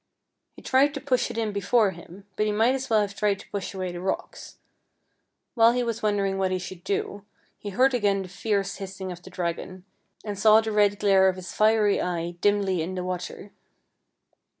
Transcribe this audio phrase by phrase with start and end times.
[0.55, 3.37] He tried to push it in before him, but he might as well have tried
[3.37, 4.57] to push away the rocks.
[5.53, 7.23] While he was wondering what lie should do,
[7.59, 9.85] he heard again the fierce hissing of the dragon,
[10.25, 13.51] and saw the red glare of his fiery eye dimly in the water.